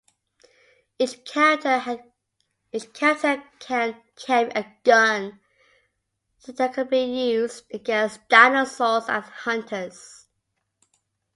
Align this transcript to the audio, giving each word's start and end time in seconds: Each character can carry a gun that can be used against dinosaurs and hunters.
Each 0.97 1.23
character 1.31 1.79
can 2.73 4.01
carry 4.15 4.49
a 4.55 4.65
gun 4.83 5.39
that 6.47 6.73
can 6.73 6.87
be 6.87 7.01
used 7.31 7.65
against 7.71 8.27
dinosaurs 8.27 9.07
and 9.07 9.23
hunters. 9.23 10.25